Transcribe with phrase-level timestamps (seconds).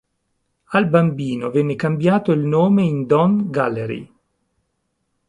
[0.69, 4.11] Al bambino venne cambiato il nome in Don Gallery.